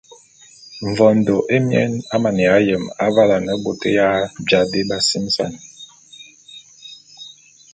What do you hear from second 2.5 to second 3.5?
yem avale